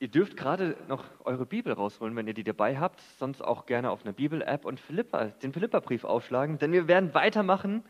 [0.00, 3.90] Ihr dürft gerade noch eure Bibel rausholen, wenn ihr die dabei habt, sonst auch gerne
[3.90, 7.84] auf einer Bibel-App und Philippa, den Philippa-Brief aufschlagen, denn wir werden weitermachen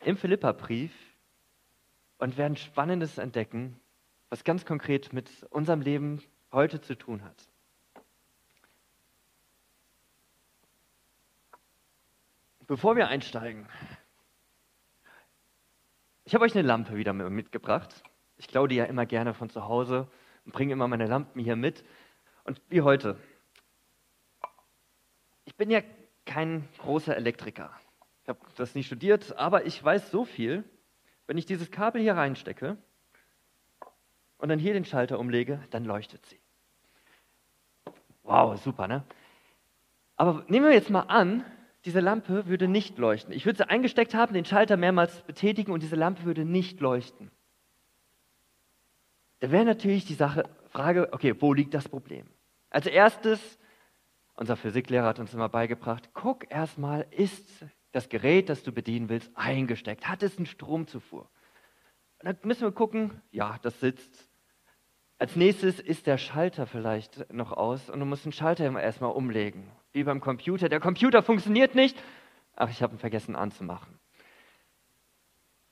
[0.00, 0.92] im Philippa-Brief
[2.18, 3.80] und werden Spannendes entdecken,
[4.30, 6.22] was ganz konkret mit unserem Leben
[6.52, 7.48] heute zu tun hat.
[12.66, 13.68] Bevor wir einsteigen,
[16.24, 18.02] ich habe euch eine Lampe wieder mitgebracht.
[18.38, 20.08] Ich klaue die ja immer gerne von zu Hause
[20.44, 21.84] und bringe immer meine Lampen hier mit.
[22.44, 23.18] Und wie heute.
[25.44, 25.80] Ich bin ja
[26.24, 27.70] kein großer Elektriker.
[28.22, 30.64] Ich habe das nicht studiert, aber ich weiß so viel,
[31.26, 32.76] wenn ich dieses Kabel hier reinstecke
[34.38, 36.40] und dann hier den Schalter umlege, dann leuchtet sie.
[38.22, 39.04] Wow, super, ne?
[40.16, 41.44] Aber nehmen wir jetzt mal an,
[41.84, 43.34] diese Lampe würde nicht leuchten.
[43.34, 47.30] Ich würde sie eingesteckt haben, den Schalter mehrmals betätigen und diese Lampe würde nicht leuchten.
[49.40, 52.26] Da wäre natürlich die Sache, Frage, okay, wo liegt das Problem?
[52.70, 53.58] Als erstes,
[54.34, 59.30] unser Physiklehrer hat uns immer beigebracht, guck erstmal, ist das Gerät, das du bedienen willst,
[59.34, 60.08] eingesteckt?
[60.08, 61.28] Hat es einen Stromzufuhr?
[62.18, 64.28] Und dann müssen wir gucken, ja, das sitzt.
[65.18, 69.70] Als nächstes ist der Schalter vielleicht noch aus und du musst den Schalter erstmal umlegen
[69.92, 70.68] wie beim Computer.
[70.68, 71.96] Der Computer funktioniert nicht.
[72.56, 73.98] Ach, ich habe ihn vergessen anzumachen.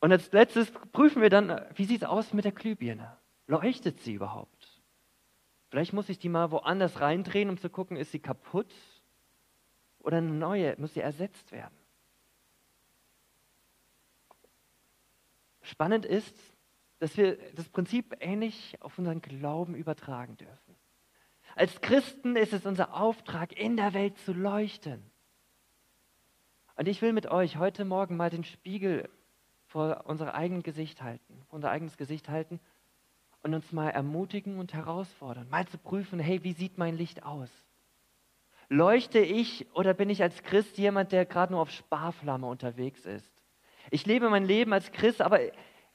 [0.00, 3.16] Und als letztes prüfen wir dann, wie sieht es aus mit der Glühbirne?
[3.46, 4.82] Leuchtet sie überhaupt?
[5.70, 8.72] Vielleicht muss ich die mal woanders reindrehen, um zu gucken, ist sie kaputt
[10.00, 11.74] oder eine neue, muss sie ersetzt werden?
[15.62, 16.36] Spannend ist,
[16.98, 20.76] dass wir das Prinzip ähnlich auf unseren Glauben übertragen dürfen.
[21.54, 25.02] Als Christen ist es unser Auftrag, in der Welt zu leuchten.
[26.76, 29.08] Und ich will mit euch heute Morgen mal den Spiegel
[29.66, 32.60] vor unser eigenes Gesicht halten, unser eigenes Gesicht halten
[33.42, 37.50] und uns mal ermutigen und herausfordern, mal zu prüfen, hey, wie sieht mein Licht aus?
[38.68, 43.30] Leuchte ich oder bin ich als Christ jemand, der gerade nur auf Sparflamme unterwegs ist?
[43.90, 45.40] Ich lebe mein Leben als Christ, aber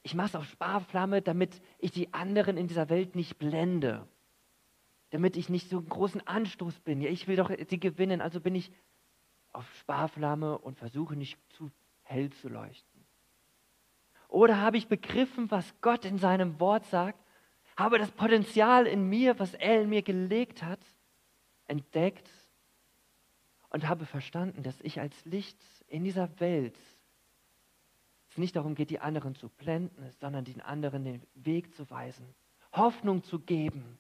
[0.03, 4.07] ich mache es auf Sparflamme, damit ich die anderen in dieser Welt nicht blende
[5.09, 7.01] damit ich nicht so einen großen Anstoß bin.
[7.01, 8.71] Ja, ich will doch sie gewinnen, also bin ich
[9.53, 11.71] auf Sparflamme und versuche nicht zu
[12.03, 13.05] hell zu leuchten.
[14.27, 17.19] Oder habe ich begriffen, was Gott in seinem Wort sagt,
[17.77, 20.79] habe das Potenzial in mir, was er in mir gelegt hat,
[21.67, 22.29] entdeckt
[23.69, 25.57] und habe verstanden, dass ich als Licht
[25.87, 26.77] in dieser Welt
[28.29, 32.35] es nicht darum geht, die anderen zu blenden, sondern den anderen den Weg zu weisen,
[32.73, 33.99] Hoffnung zu geben,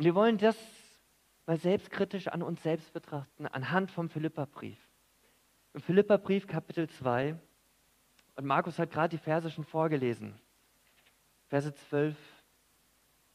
[0.00, 0.56] und wir wollen das
[1.44, 4.78] mal selbstkritisch an uns selbst betrachten, anhand vom Philipperbrief.
[5.74, 7.38] Im Philipperbrief Kapitel 2,
[8.36, 10.40] und Markus hat gerade die Verse schon vorgelesen,
[11.50, 12.16] Verse 12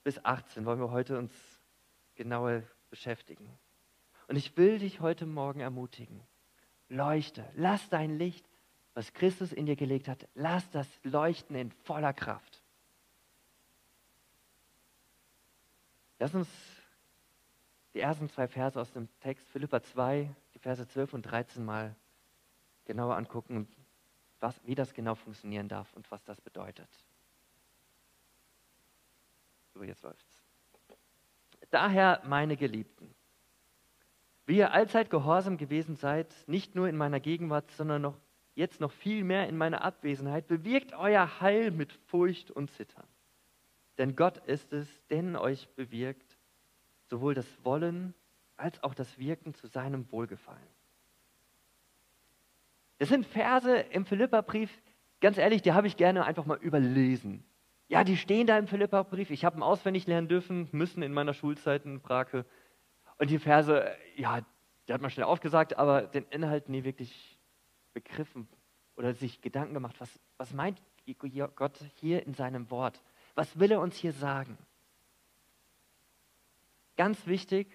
[0.06, 1.34] bis 18 wollen wir heute uns
[2.16, 3.50] genauer beschäftigen.
[4.30, 6.24] Und ich will dich heute Morgen ermutigen.
[6.88, 8.48] Leuchte, lass dein Licht,
[8.94, 12.64] was Christus in dir gelegt hat, lass das leuchten in voller Kraft.
[16.18, 16.48] Lass uns
[17.94, 21.94] die ersten zwei Verse aus dem Text, Philippa 2, die Verse 12 und 13 mal
[22.86, 23.68] genauer angucken,
[24.40, 26.88] was, wie das genau funktionieren darf und was das bedeutet.
[29.76, 30.42] So, jetzt läuft's.
[31.70, 33.14] Daher, meine Geliebten,
[34.46, 38.18] wie ihr allzeit gehorsam gewesen seid, nicht nur in meiner Gegenwart, sondern noch
[38.56, 43.06] jetzt noch viel mehr in meiner Abwesenheit, bewirkt euer Heil mit Furcht und Zittern.
[43.98, 46.38] Denn Gott ist es, der euch bewirkt,
[47.10, 48.14] sowohl das Wollen
[48.56, 50.62] als auch das Wirken zu seinem Wohlgefallen.
[52.98, 54.72] Das sind Verse im Philipperbrief,
[55.20, 57.44] ganz ehrlich, die habe ich gerne einfach mal überlesen.
[57.88, 59.30] Ja, die stehen da im Philipperbrief.
[59.30, 62.46] Ich habe ihn auswendig lernen dürfen, müssen in meiner Schulzeit in Brake.
[63.18, 64.42] Und die Verse, ja,
[64.88, 67.40] die hat man schnell aufgesagt, aber den Inhalt nie wirklich
[67.94, 68.48] begriffen
[68.96, 69.96] oder sich Gedanken gemacht.
[70.00, 70.82] Was, was meint
[71.56, 73.02] Gott hier in seinem Wort?
[73.36, 74.58] Was will er uns hier sagen?
[76.98, 77.72] Ganz wichtig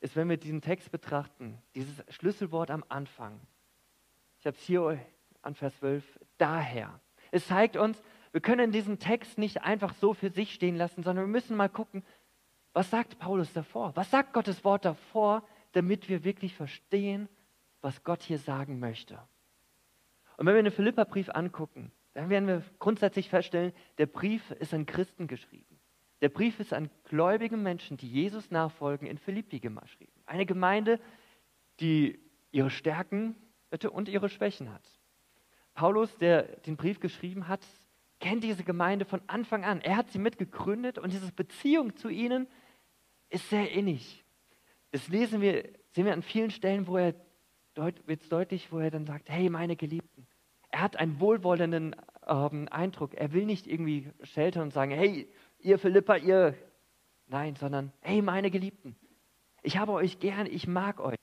[0.00, 3.40] ist, wenn wir diesen Text betrachten, dieses Schlüsselwort am Anfang.
[4.38, 5.00] Ich habe es hier
[5.42, 6.04] an Vers 12,
[6.38, 7.00] daher.
[7.30, 8.00] Es zeigt uns,
[8.32, 11.68] wir können diesen Text nicht einfach so für sich stehen lassen, sondern wir müssen mal
[11.68, 12.04] gucken,
[12.72, 13.96] was sagt Paulus davor?
[13.96, 15.42] Was sagt Gottes Wort davor,
[15.72, 17.28] damit wir wirklich verstehen,
[17.80, 19.18] was Gott hier sagen möchte?
[20.36, 24.86] Und wenn wir den Philipperbrief angucken, dann werden wir grundsätzlich feststellen, der Brief ist an
[24.86, 25.78] Christen geschrieben.
[26.22, 30.12] Der Brief ist an gläubige Menschen, die Jesus nachfolgen, in Philippi geschrieben.
[30.24, 30.98] Eine Gemeinde,
[31.80, 32.18] die
[32.52, 33.36] ihre Stärken
[33.90, 34.82] und ihre Schwächen hat.
[35.74, 37.60] Paulus, der den Brief geschrieben hat,
[38.20, 39.80] kennt diese Gemeinde von Anfang an.
[39.80, 42.46] Er hat sie mitgegründet und diese Beziehung zu ihnen
[43.28, 44.24] ist sehr innig.
[44.92, 47.14] Das lesen wir, sehen wir an vielen Stellen, wo er
[47.74, 50.26] wird deutlich, wo er dann sagt, hey, meine Geliebten.
[50.70, 51.94] Er hat einen wohlwollenden
[52.26, 53.14] ähm, Eindruck.
[53.14, 55.28] Er will nicht irgendwie sheltern und sagen, hey,
[55.58, 56.54] ihr Philippa, ihr.
[57.26, 58.96] Nein, sondern, hey, meine Geliebten.
[59.62, 61.18] Ich habe euch gern, ich mag euch.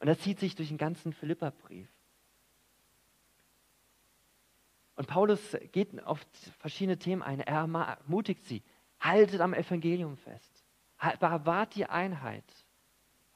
[0.00, 1.88] Und das zieht sich durch den ganzen Philippa-Brief.
[4.98, 6.26] Und Paulus geht auf
[6.58, 7.38] verschiedene Themen ein.
[7.38, 8.64] Er ermutigt sie,
[8.98, 10.64] haltet am Evangelium fest,
[11.20, 12.42] bewahrt die Einheit.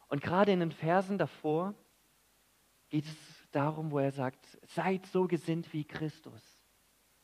[0.09, 1.77] Und gerade in den Versen davor
[2.91, 3.17] geht es
[3.53, 4.45] darum, wo er sagt,
[4.75, 6.43] seid so gesinnt wie Christus.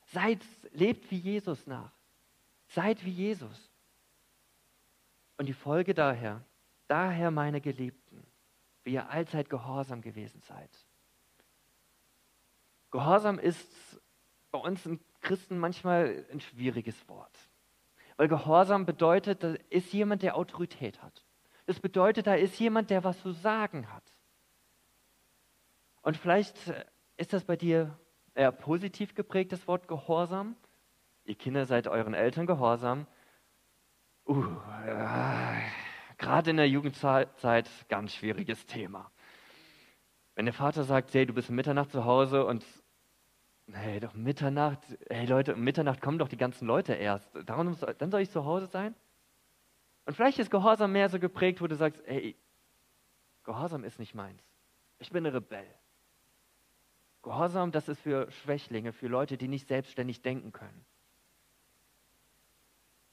[0.06, 0.38] Seid,
[0.70, 1.90] lebt wie Jesus nach.
[2.69, 3.73] Seid wie Jesus.
[5.37, 6.44] Und die Folge daher,
[6.87, 8.25] daher meine Geliebten,
[8.85, 10.70] wie ihr allzeit gehorsam gewesen seid.
[12.93, 13.69] Gehorsam ist
[14.50, 17.36] bei uns in Christen manchmal ein schwieriges Wort.
[18.16, 21.24] Weil Gehorsam bedeutet, da ist jemand, der Autorität hat.
[21.66, 24.14] Das bedeutet, da ist jemand, der was zu sagen hat.
[26.02, 26.56] Und vielleicht
[27.16, 27.98] ist das bei dir
[28.34, 30.56] eher positiv geprägt, das Wort Gehorsam.
[31.24, 33.06] Ihr Kinder seid euren Eltern gehorsam.
[34.26, 34.44] Uh,
[34.86, 35.60] äh,
[36.16, 37.28] Gerade in der Jugendzeit
[37.88, 39.10] ganz schwieriges Thema.
[40.34, 42.64] Wenn der Vater sagt, hey, du bist Mitternacht zu Hause und
[43.72, 44.80] Hey, doch Mitternacht,
[45.10, 47.30] hey Leute, um Mitternacht kommen doch die ganzen Leute erst.
[47.44, 48.94] Darum, dann soll ich zu Hause sein?
[50.06, 52.34] Und vielleicht ist Gehorsam mehr so geprägt, wo du sagst, hey,
[53.44, 54.42] Gehorsam ist nicht meins.
[54.98, 55.66] Ich bin ein Rebell.
[57.22, 60.84] Gehorsam, das ist für Schwächlinge, für Leute, die nicht selbstständig denken können.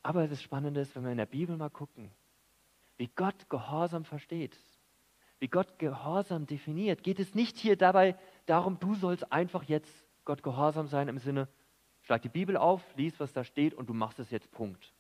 [0.04, 2.12] Aber das Spannende ist, wenn wir in der Bibel mal gucken,
[2.98, 4.58] wie Gott Gehorsam versteht,
[5.40, 10.44] wie Gott Gehorsam definiert, geht es nicht hier dabei darum, du sollst einfach jetzt Gott
[10.44, 11.48] gehorsam sein im Sinne,
[12.02, 14.94] schlag die Bibel auf, lies, was da steht und du machst es jetzt, Punkt.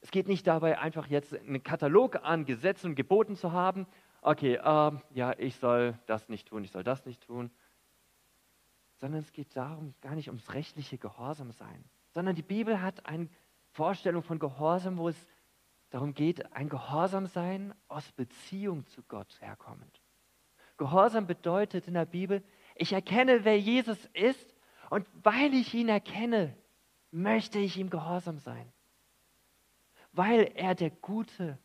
[0.00, 3.86] Es geht nicht dabei, einfach jetzt einen Katalog an Gesetzen und Geboten zu haben.
[4.20, 7.50] Okay, äh, ja, ich soll das nicht tun, ich soll das nicht tun.
[8.96, 11.84] Sondern es geht darum, gar nicht ums rechtliche Gehorsam sein.
[12.10, 13.28] Sondern die Bibel hat eine
[13.70, 15.26] Vorstellung von Gehorsam, wo es
[15.90, 20.00] darum geht, ein Gehorsam sein aus Beziehung zu Gott herkommend.
[20.78, 22.42] Gehorsam bedeutet in der Bibel,
[22.74, 24.54] ich erkenne, wer Jesus ist
[24.90, 26.56] und weil ich ihn erkenne,
[27.10, 28.72] möchte ich ihm gehorsam sein.
[30.12, 31.58] Weil er der gute,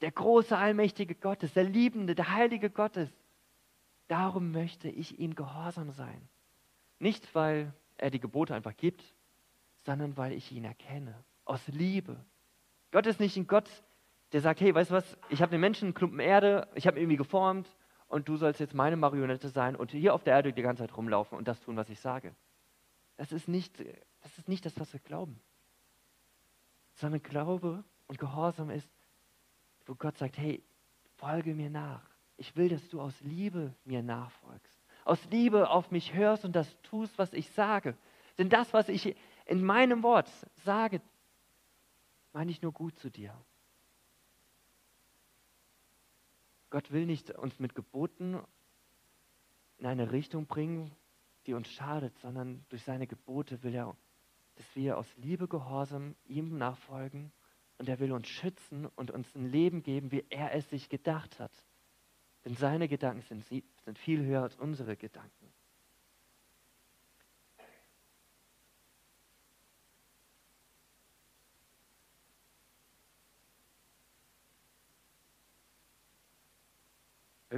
[0.00, 3.14] der große, allmächtige Gott ist, der liebende, der heilige Gott ist.
[4.08, 6.28] Darum möchte ich ihm gehorsam sein.
[6.98, 9.02] Nicht, weil er die Gebote einfach gibt,
[9.84, 11.14] sondern weil ich ihn erkenne.
[11.44, 12.24] Aus Liebe.
[12.90, 13.68] Gott ist nicht ein Gott,
[14.32, 16.98] der sagt, hey, weißt du was, ich habe den Menschen einen Klumpen Erde, ich habe
[16.98, 17.68] ihn irgendwie geformt,
[18.08, 20.96] und du sollst jetzt meine Marionette sein und hier auf der Erde die ganze Zeit
[20.96, 22.34] rumlaufen und das tun, was ich sage.
[23.16, 23.78] Das ist nicht
[24.22, 25.40] das, ist nicht das was wir glauben.
[26.94, 28.88] Sondern Glaube und Gehorsam ist,
[29.86, 30.62] wo Gott sagt, hey,
[31.16, 32.02] folge mir nach.
[32.36, 34.78] Ich will, dass du aus Liebe mir nachfolgst.
[35.04, 37.96] Aus Liebe auf mich hörst und das tust, was ich sage.
[38.36, 39.16] Denn das, was ich
[39.46, 40.30] in meinem Wort
[40.64, 41.00] sage,
[42.32, 43.34] meine ich nur gut zu dir.
[46.70, 48.40] Gott will nicht uns mit Geboten
[49.78, 50.90] in eine Richtung bringen,
[51.46, 53.96] die uns schadet, sondern durch seine Gebote will er,
[54.56, 57.32] dass wir aus Liebe gehorsam ihm nachfolgen
[57.78, 61.38] und er will uns schützen und uns ein Leben geben, wie er es sich gedacht
[61.38, 61.52] hat.
[62.44, 65.37] Denn seine Gedanken sind, sind viel höher als unsere Gedanken.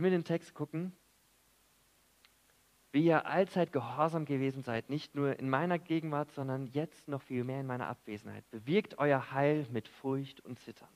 [0.00, 0.96] Wenn wir den Text gucken,
[2.90, 7.44] wie ihr allzeit gehorsam gewesen seid, nicht nur in meiner Gegenwart, sondern jetzt noch viel
[7.44, 10.88] mehr in meiner Abwesenheit, bewirkt euer Heil mit Furcht und Zittern.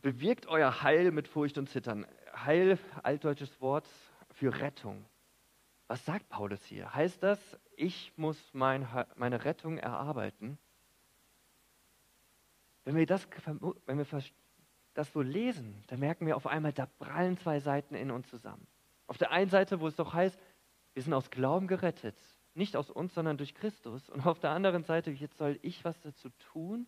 [0.00, 2.06] Bewirkt euer Heil mit Furcht und Zittern.
[2.34, 3.86] Heil, altdeutsches Wort
[4.30, 5.04] für Rettung.
[5.88, 6.94] Was sagt Paulus hier?
[6.94, 7.38] Heißt das,
[7.76, 10.56] ich muss mein, meine Rettung erarbeiten?
[12.86, 13.28] Wenn wir das
[13.84, 14.06] wenn wir
[14.94, 18.66] das so lesen, dann merken wir auf einmal, da prallen zwei Seiten in uns zusammen.
[19.06, 20.38] Auf der einen Seite, wo es doch heißt,
[20.94, 22.16] wir sind aus Glauben gerettet,
[22.54, 24.08] nicht aus uns, sondern durch Christus.
[24.10, 26.86] Und auf der anderen Seite, jetzt soll ich was dazu tun.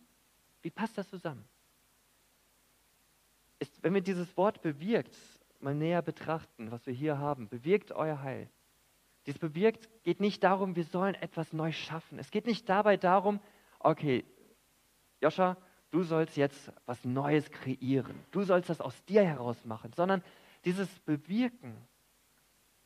[0.61, 1.45] Wie passt das zusammen?
[3.59, 5.15] Ist, wenn wir dieses Wort bewirkt
[5.59, 8.49] mal näher betrachten, was wir hier haben, bewirkt euer Heil.
[9.25, 12.19] Dieses bewirkt geht nicht darum, wir sollen etwas neu schaffen.
[12.19, 13.39] Es geht nicht dabei darum,
[13.79, 14.25] okay,
[15.21, 15.55] Joscha,
[15.93, 20.23] du sollst jetzt was Neues kreieren, du sollst das aus dir heraus machen, sondern
[20.65, 21.77] dieses Bewirken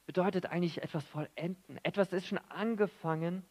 [0.05, 1.79] bedeutet eigentlich etwas vollenden.
[1.83, 3.45] Etwas ist schon angefangen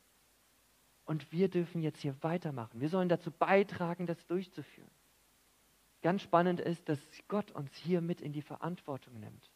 [1.07, 2.81] und wir dürfen jetzt hier weitermachen.
[2.81, 4.91] Wir sollen dazu beitragen, das durchzuführen.
[6.03, 9.51] Ganz spannend ist, dass Gott uns hier mit in die Verantwortung nimmt.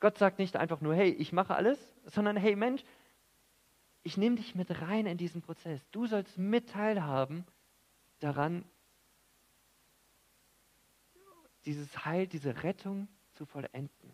[0.00, 2.84] Gott sagt nicht einfach nur, hey, ich mache alles, sondern hey Mensch,
[4.02, 5.80] ich nehme dich mit rein in diesen Prozess.
[5.92, 7.46] Du sollst mit teilhaben
[8.18, 8.64] daran,
[11.66, 14.12] dieses Heil, diese Rettung zu vollenden.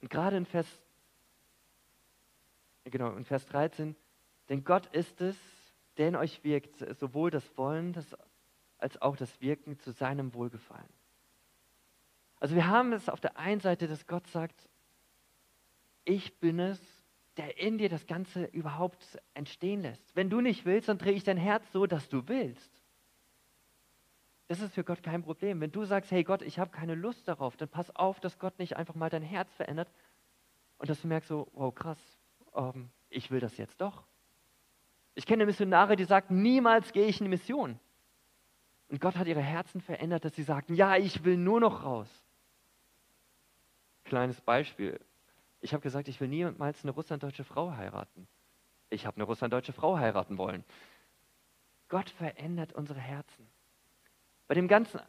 [0.00, 0.66] Und gerade in Vers,
[2.84, 3.96] genau, in Vers 13,
[4.48, 5.36] denn Gott ist es,
[5.96, 7.96] der in euch wirkt, sowohl das Wollen
[8.78, 10.88] als auch das Wirken zu seinem Wohlgefallen.
[12.38, 14.68] Also wir haben es auf der einen Seite, dass Gott sagt,
[16.04, 16.80] ich bin es,
[17.36, 20.14] der in dir das Ganze überhaupt entstehen lässt.
[20.14, 22.70] Wenn du nicht willst, dann drehe ich dein Herz so, dass du willst.
[24.48, 25.60] Das ist für Gott kein Problem.
[25.60, 28.58] Wenn du sagst, hey Gott, ich habe keine Lust darauf, dann pass auf, dass Gott
[28.58, 29.90] nicht einfach mal dein Herz verändert
[30.78, 31.98] und dass du merkst so, wow, krass,
[32.54, 34.04] ähm, ich will das jetzt doch.
[35.14, 37.78] Ich kenne Missionare, die sagten, niemals gehe ich in die Mission.
[38.88, 42.08] Und Gott hat ihre Herzen verändert, dass sie sagten, ja, ich will nur noch raus.
[44.04, 44.98] Kleines Beispiel.
[45.60, 48.26] Ich habe gesagt, ich will niemals eine russlanddeutsche Frau heiraten.
[48.88, 50.64] Ich habe eine russlanddeutsche Frau heiraten wollen.
[51.88, 53.47] Gott verändert unsere Herzen.
[54.48, 55.00] Bei dem Ganzen,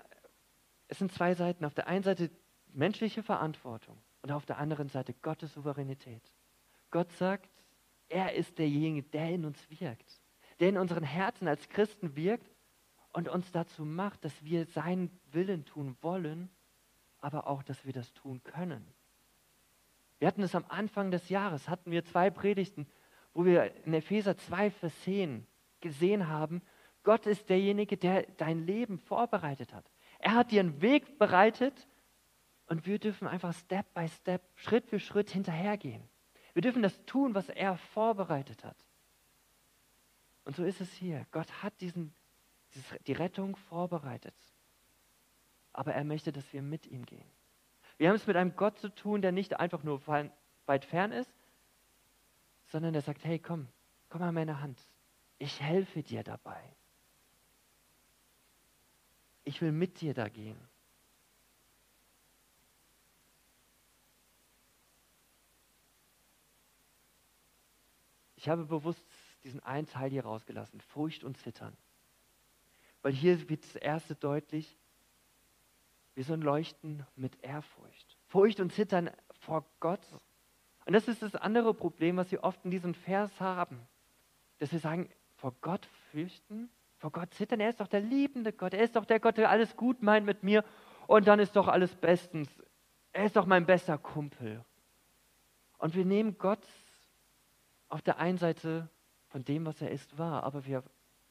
[0.90, 1.66] es sind zwei Seiten.
[1.66, 2.30] Auf der einen Seite
[2.68, 6.22] menschliche Verantwortung und auf der anderen Seite Gottes Souveränität.
[6.92, 7.50] Gott sagt,
[8.10, 10.22] er ist derjenige, der in uns wirkt,
[10.60, 12.52] der in unseren Herzen als Christen wirkt
[13.14, 16.50] und uns dazu macht, dass wir seinen Willen tun wollen,
[17.22, 18.86] aber auch, dass wir das tun können.
[20.18, 22.88] Wir hatten es am Anfang des Jahres, hatten wir zwei Predigten,
[23.34, 25.48] wo wir in Epheser 2, Vers 10
[25.80, 26.62] gesehen haben,
[27.04, 29.90] Gott ist derjenige, der dein Leben vorbereitet hat.
[30.20, 31.88] Er hat dir einen Weg bereitet
[32.68, 36.04] und wir dürfen einfach Step by Step, Schritt für Schritt hinterhergehen.
[36.54, 38.78] Wir dürfen das tun, was er vorbereitet hat.
[40.44, 41.26] Und so ist es hier.
[41.32, 42.14] Gott hat diesen,
[43.08, 44.36] die Rettung vorbereitet.
[45.74, 47.30] Aber er möchte, dass wir mit ihm gehen.
[47.98, 50.02] Wir haben es mit einem Gott zu tun, der nicht einfach nur
[50.66, 51.32] weit fern ist,
[52.68, 53.68] sondern der sagt, hey, komm,
[54.10, 54.80] komm an meine Hand.
[55.38, 56.62] Ich helfe dir dabei.
[59.50, 60.60] Ich will mit dir da gehen.
[68.36, 69.04] Ich habe bewusst
[69.44, 71.76] diesen einen Teil hier rausgelassen, Furcht und Zittern.
[73.02, 74.78] Weil hier wird das erste deutlich,
[76.14, 78.20] wir sollen leuchten mit Ehrfurcht.
[78.28, 80.06] Furcht und Zittern vor Gott.
[80.86, 83.80] Und das ist das andere Problem, was wir oft in diesem Vers haben.
[84.60, 87.60] Dass wir sagen, vor Gott fürchten, vor Gott zittern.
[87.60, 88.74] Er ist doch der liebende Gott.
[88.74, 90.64] Er ist doch der Gott, der alles gut meint mit mir.
[91.08, 92.50] Und dann ist doch alles bestens.
[93.14, 94.64] Er ist doch mein bester Kumpel.
[95.80, 96.66] Und wir nehmen Gott
[97.88, 98.90] auf der einen Seite
[99.30, 100.84] von dem, was er ist, wahr, aber wir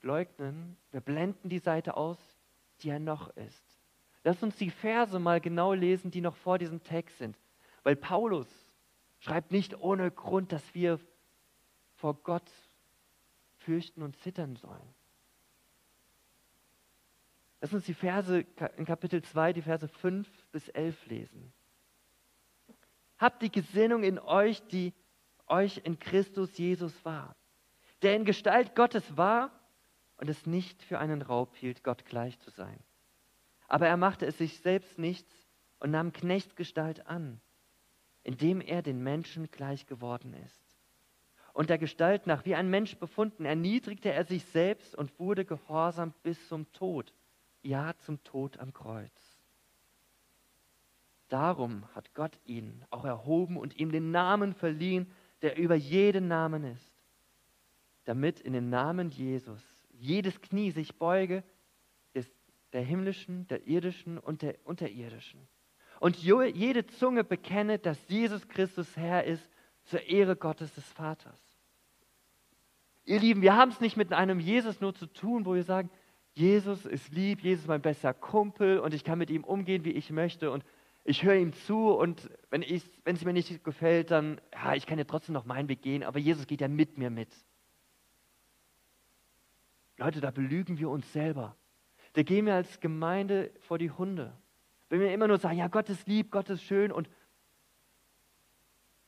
[0.02, 2.18] leugnen, wir blenden die Seite aus,
[2.80, 3.64] die er noch ist.
[4.24, 7.38] Lass uns die Verse mal genau lesen, die noch vor diesem Text sind.
[7.82, 8.48] Weil Paulus
[9.20, 10.98] schreibt nicht ohne Grund, dass wir
[11.94, 12.50] vor Gott
[13.56, 14.94] fürchten und zittern sollen.
[17.60, 18.46] Lass uns die Verse
[18.76, 21.52] in Kapitel 2, die Verse 5 bis 11 lesen.
[23.18, 24.94] Habt die Gesinnung in euch, die
[25.48, 27.34] euch in Christus Jesus war,
[28.02, 29.50] der in Gestalt Gottes war
[30.18, 32.78] und es nicht für einen Raub hielt, Gott gleich zu sein.
[33.66, 35.32] Aber er machte es sich selbst nichts
[35.80, 37.40] und nahm Knechtsgestalt an,
[38.22, 40.76] indem er den Menschen gleich geworden ist.
[41.54, 46.14] Und der Gestalt nach wie ein Mensch befunden, erniedrigte er sich selbst und wurde gehorsam
[46.22, 47.12] bis zum Tod,
[47.62, 49.38] ja zum Tod am Kreuz.
[51.28, 55.10] Darum hat Gott ihn auch erhoben und ihm den Namen verliehen,
[55.42, 56.92] der über jeden Namen ist,
[58.04, 59.62] damit in den Namen Jesus
[59.92, 61.44] jedes Knie sich beuge,
[62.14, 62.26] des,
[62.72, 65.46] der himmlischen, der irdischen und der unterirdischen.
[66.00, 69.48] Und jede Zunge bekenne, dass Jesus Christus Herr ist,
[69.84, 71.40] zur Ehre Gottes des Vaters.
[73.04, 75.90] Ihr Lieben, wir haben es nicht mit einem Jesus nur zu tun, wo wir sagen,
[76.38, 79.90] Jesus ist lieb, Jesus ist mein bester Kumpel und ich kann mit ihm umgehen, wie
[79.90, 80.64] ich möchte und
[81.02, 85.04] ich höre ihm zu und wenn, es mir nicht gefällt, dann, ja, ich kann ja
[85.04, 87.34] trotzdem noch meinen Weg gehen, aber Jesus geht ja mit mir mit.
[89.96, 91.56] Leute, da belügen wir uns selber.
[92.12, 94.32] Da gehen wir als Gemeinde vor die Hunde.
[94.90, 97.10] Wenn wir immer nur sagen, ja, Gott ist lieb, Gott ist schön und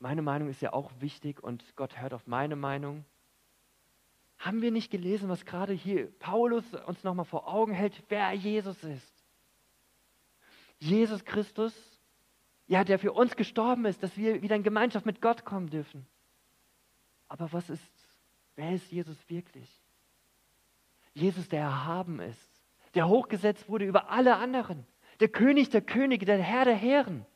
[0.00, 3.04] meine Meinung ist ja auch wichtig und Gott hört auf meine Meinung.
[4.40, 8.82] Haben wir nicht gelesen, was gerade hier Paulus uns nochmal vor Augen hält, wer Jesus
[8.82, 9.24] ist?
[10.78, 11.74] Jesus Christus,
[12.66, 16.06] Ja, der für uns gestorben ist, dass wir wieder in Gemeinschaft mit Gott kommen dürfen.
[17.28, 17.82] Aber was ist,
[18.56, 19.68] wer ist Jesus wirklich?
[21.12, 22.48] Jesus, der erhaben ist,
[22.94, 24.86] der hochgesetzt wurde über alle anderen,
[25.18, 27.26] der König der Könige, der Herr der Herren,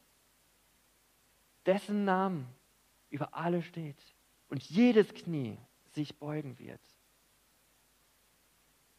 [1.66, 2.46] dessen Namen
[3.11, 4.00] über alle steht
[4.49, 5.58] und jedes Knie
[5.94, 6.80] sich beugen wird.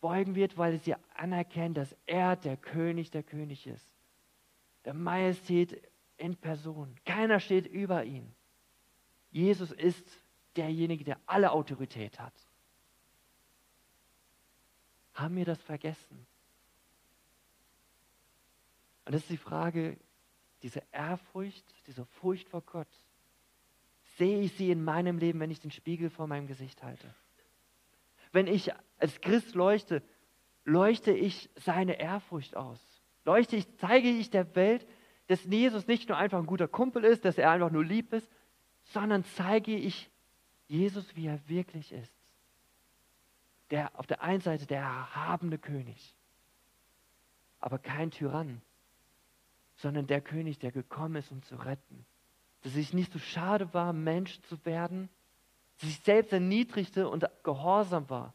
[0.05, 3.89] Beugen wird, weil sie anerkennen, dass er der König der Könige ist.
[4.83, 5.81] Der Majestät
[6.17, 6.93] in Person.
[7.05, 8.31] Keiner steht über ihn.
[9.31, 10.05] Jesus ist
[10.57, 12.35] derjenige, der alle Autorität hat.
[15.15, 16.27] Haben wir das vergessen?
[19.05, 19.97] Und das ist die Frage,
[20.61, 23.01] diese Ehrfurcht, diese Furcht vor Gott,
[24.17, 27.11] sehe ich sie in meinem Leben, wenn ich den Spiegel vor meinem Gesicht halte?
[28.35, 30.03] Wenn ich als Christ leuchte,
[30.65, 32.81] leuchte ich seine Ehrfurcht aus?
[33.23, 34.85] Leuchte ich, zeige ich der Welt,
[35.27, 38.29] dass Jesus nicht nur einfach ein guter Kumpel ist, dass er einfach nur lieb ist,
[38.83, 40.11] sondern zeige ich
[40.67, 42.13] Jesus, wie er wirklich ist.
[43.71, 46.17] Der auf der einen Seite der erhabene König,
[47.61, 48.61] aber kein Tyrann,
[49.77, 52.05] sondern der König, der gekommen ist, um zu retten.
[52.63, 55.07] Dass es nicht so schade war, Mensch zu werden,
[55.77, 58.33] sich selbst erniedrigte und gehorsam war.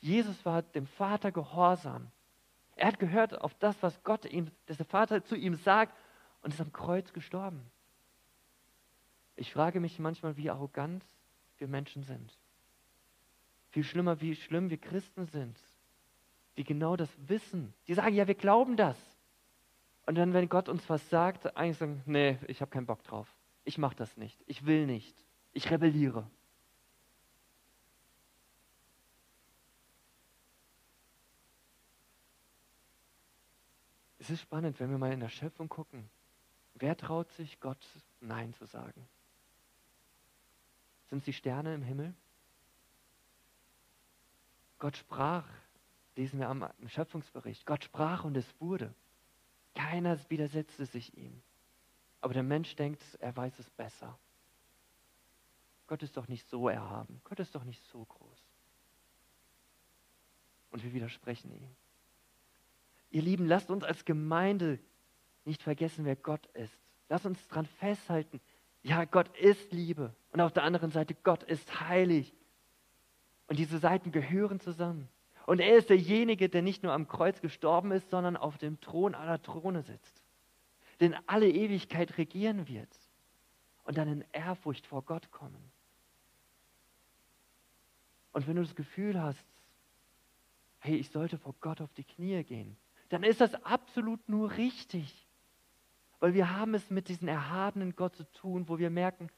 [0.00, 2.10] Jesus war dem Vater gehorsam.
[2.76, 5.96] Er hat gehört auf das, was Gott ihm, dass der Vater zu ihm sagt
[6.42, 7.70] und ist am Kreuz gestorben.
[9.36, 11.04] Ich frage mich manchmal, wie arrogant
[11.58, 12.38] wir Menschen sind.
[13.70, 15.58] Viel schlimmer, wie schlimm wir Christen sind,
[16.56, 17.72] die genau das wissen.
[17.86, 18.96] Die sagen, ja, wir glauben das.
[20.06, 23.32] Und dann, wenn Gott uns was sagt, eigentlich sagen, nee, ich habe keinen Bock drauf.
[23.64, 24.42] Ich mache das nicht.
[24.46, 25.16] Ich will nicht.
[25.52, 26.28] Ich rebelliere.
[34.30, 36.08] Es ist spannend, wenn wir mal in der Schöpfung gucken.
[36.74, 37.84] Wer traut sich, Gott
[38.20, 39.08] Nein zu sagen?
[41.08, 42.14] Sind es die Sterne im Himmel?
[44.78, 45.48] Gott sprach,
[46.14, 47.66] lesen wir am Schöpfungsbericht.
[47.66, 48.94] Gott sprach und es wurde.
[49.74, 51.42] Keiner widersetzte sich ihm.
[52.20, 54.16] Aber der Mensch denkt, er weiß es besser.
[55.88, 57.20] Gott ist doch nicht so erhaben.
[57.24, 58.38] Gott ist doch nicht so groß.
[60.70, 61.76] Und wir widersprechen ihm.
[63.10, 64.78] Ihr Lieben, lasst uns als Gemeinde
[65.44, 66.78] nicht vergessen, wer Gott ist.
[67.08, 68.40] Lasst uns daran festhalten,
[68.82, 70.14] ja, Gott ist Liebe.
[70.32, 72.32] Und auf der anderen Seite, Gott ist heilig.
[73.46, 75.08] Und diese Seiten gehören zusammen.
[75.46, 79.14] Und er ist derjenige, der nicht nur am Kreuz gestorben ist, sondern auf dem Thron
[79.14, 80.22] aller Throne sitzt.
[81.00, 82.88] Den alle Ewigkeit regieren wird
[83.84, 85.72] und dann in Ehrfurcht vor Gott kommen.
[88.32, 89.44] Und wenn du das Gefühl hast,
[90.78, 92.76] hey, ich sollte vor Gott auf die Knie gehen,
[93.10, 95.28] dann ist das absolut nur richtig.
[96.20, 99.28] Weil wir haben es mit diesem erhabenen Gott zu tun, wo wir merken,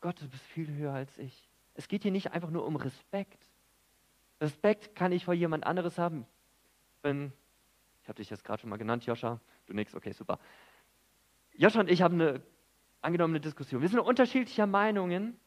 [0.00, 1.48] Gott, du bist viel höher als ich.
[1.74, 3.48] Es geht hier nicht einfach nur um Respekt.
[4.40, 6.26] Respekt kann ich vor jemand anderes haben.
[7.02, 7.32] Wenn,
[8.02, 10.38] ich habe dich jetzt gerade schon mal genannt, Joscha, du nix, okay, super.
[11.54, 12.42] Joscha und ich haben eine
[13.02, 13.82] angenommene Diskussion.
[13.82, 15.38] Wir sind unterschiedlicher Meinungen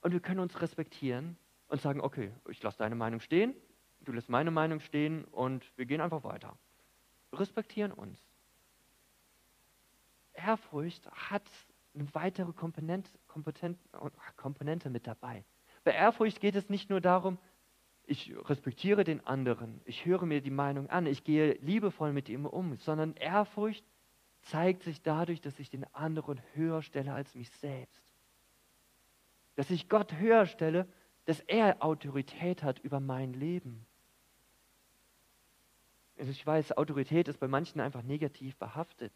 [0.00, 1.36] und wir können uns respektieren
[1.68, 3.54] und sagen, okay, ich lasse deine Meinung stehen,
[4.06, 6.56] du lässt meine Meinung stehen und wir gehen einfach weiter.
[7.32, 8.18] Respektieren uns.
[10.32, 11.42] Ehrfurcht hat
[11.94, 13.10] eine weitere Komponente,
[14.36, 15.44] Komponente mit dabei.
[15.84, 17.38] Bei Ehrfurcht geht es nicht nur darum,
[18.06, 22.46] ich respektiere den anderen, ich höre mir die Meinung an, ich gehe liebevoll mit ihm
[22.46, 23.84] um, sondern Ehrfurcht
[24.42, 28.04] zeigt sich dadurch, dass ich den anderen höher stelle als mich selbst.
[29.56, 30.86] Dass ich Gott höher stelle,
[31.24, 33.85] dass er Autorität hat über mein Leben.
[36.18, 39.12] Also ich weiß, Autorität ist bei manchen einfach negativ behaftet.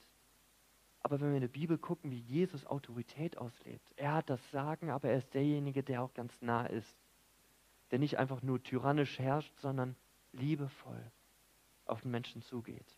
[1.02, 4.90] Aber wenn wir in der Bibel gucken, wie Jesus Autorität auslebt, er hat das Sagen,
[4.90, 6.94] aber er ist derjenige, der auch ganz nah ist
[7.90, 9.96] der nicht einfach nur tyrannisch herrscht, sondern
[10.32, 11.10] liebevoll
[11.86, 12.96] auf den Menschen zugeht.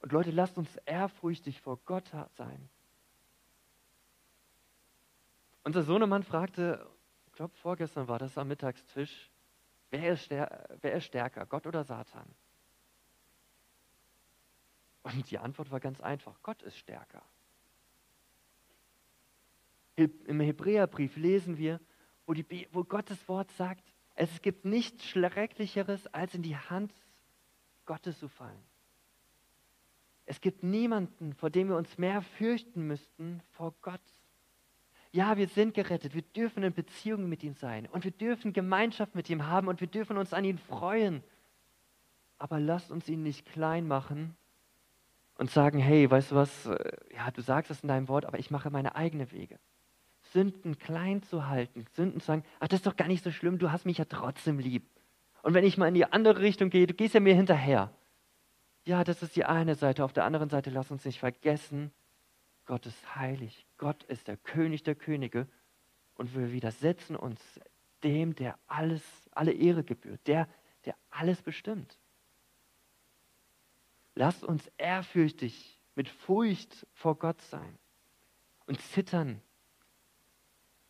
[0.00, 2.68] Und Leute, lasst uns ehrfurchtig vor Gott sein.
[5.62, 6.86] Unser Sohnemann fragte,
[7.26, 9.30] ich glaube vorgestern war das am Mittagstisch,
[9.90, 12.28] wer ist, wer ist stärker, Gott oder Satan?
[15.04, 17.22] Und die Antwort war ganz einfach, Gott ist stärker.
[19.96, 21.78] Im Hebräerbrief lesen wir,
[22.26, 26.92] wo, die, wo Gottes Wort sagt, es gibt nichts Schrecklicheres, als in die Hand
[27.84, 28.64] Gottes zu fallen.
[30.24, 34.00] Es gibt niemanden, vor dem wir uns mehr fürchten müssten, vor Gott.
[35.12, 39.14] Ja, wir sind gerettet, wir dürfen in Beziehung mit ihm sein und wir dürfen Gemeinschaft
[39.14, 41.22] mit ihm haben und wir dürfen uns an ihn freuen.
[42.38, 44.34] Aber lasst uns ihn nicht klein machen
[45.36, 48.38] und sagen, hey, weißt du was, äh, ja, du sagst es in deinem Wort, aber
[48.38, 49.58] ich mache meine eigenen Wege.
[50.32, 53.58] Sünden klein zu halten, Sünden zu sagen, ach, das ist doch gar nicht so schlimm,
[53.58, 54.88] du hast mich ja trotzdem lieb.
[55.42, 57.92] Und wenn ich mal in die andere Richtung gehe, du gehst ja mir hinterher.
[58.86, 60.04] Ja, das ist die eine Seite.
[60.04, 61.92] Auf der anderen Seite, lass uns nicht vergessen,
[62.66, 63.66] Gott ist heilig.
[63.76, 65.46] Gott ist der König der Könige.
[66.14, 67.40] Und wir widersetzen uns
[68.02, 70.48] dem, der alles, alle Ehre gebührt, der,
[70.84, 71.98] der alles bestimmt.
[74.14, 77.78] Lasst uns ehrfürchtig mit Furcht vor Gott sein
[78.66, 79.40] und zittern.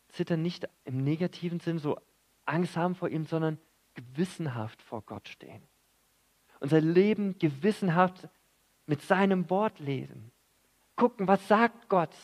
[0.09, 1.99] Zittern nicht im negativen Sinn, so
[2.45, 3.59] Angst haben vor ihm, sondern
[3.95, 5.63] gewissenhaft vor Gott stehen.
[6.59, 8.29] Unser Leben gewissenhaft
[8.85, 10.31] mit seinem Wort lesen.
[10.95, 12.15] Gucken, was sagt Gott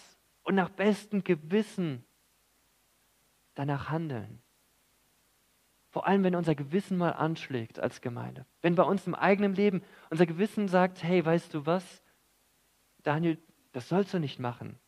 [0.44, 2.06] und nach bestem Gewissen
[3.56, 4.42] danach handeln.
[5.92, 8.46] Vor allem, wenn unser Gewissen mal anschlägt als Gemeinde.
[8.62, 12.02] Wenn bei uns im eigenen Leben unser Gewissen sagt, hey, weißt du was,
[13.04, 13.38] Daniel,
[13.74, 14.80] das sollst du nicht machen.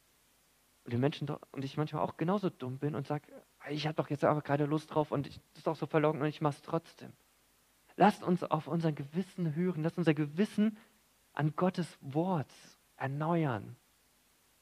[0.86, 3.28] Und die Menschen und ich manchmal auch genauso dumm bin und sage,
[3.70, 6.22] ich habe doch jetzt aber gerade Lust drauf und ich, das ist doch so verlogen
[6.22, 7.12] und ich mache es trotzdem.
[7.96, 10.78] Lasst uns auf unser Gewissen hören, lasst unser Gewissen
[11.34, 12.52] an Gottes Wort
[12.96, 13.76] erneuern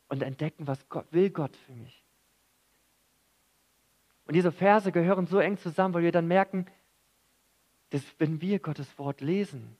[0.09, 2.00] und entdecken, was Gott, will Gott für mich.
[4.25, 6.65] Und diese Verse gehören so eng zusammen, weil wir dann merken,
[7.89, 9.77] dass wenn wir Gottes Wort lesen,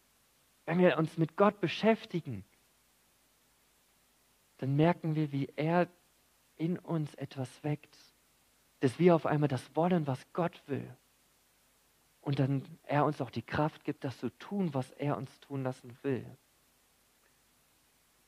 [0.66, 2.44] wenn wir uns mit Gott beschäftigen,
[4.58, 5.88] dann merken wir, wie er
[6.58, 7.98] in uns etwas weckt,
[8.82, 10.88] dass wir auf einmal das wollen, was Gott will.
[12.22, 15.64] Und dann er uns auch die Kraft gibt, das zu tun, was er uns tun
[15.64, 16.26] lassen will.